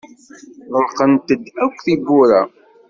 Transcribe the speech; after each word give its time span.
Ɣelqent-d 0.75 1.29
akk 1.63 1.75
tewwura. 1.85 2.41